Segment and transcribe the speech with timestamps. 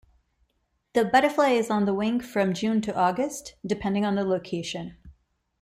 [0.93, 4.97] The butterfly is on the wing from June to August, depending on the location.